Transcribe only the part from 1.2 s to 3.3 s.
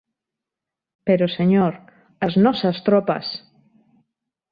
señor, as nosas tropas!